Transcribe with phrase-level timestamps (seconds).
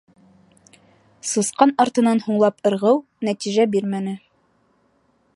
[1.31, 2.97] Сысҡан артынан һуңлап ырғыу
[3.29, 4.15] нәтижә бирмәне.